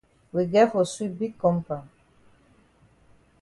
[0.33, 1.87] We get for sweep big compound.